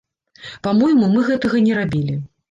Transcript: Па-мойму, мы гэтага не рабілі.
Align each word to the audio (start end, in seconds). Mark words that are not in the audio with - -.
Па-мойму, 0.67 1.09
мы 1.15 1.21
гэтага 1.27 1.61
не 1.65 1.75
рабілі. 1.81 2.17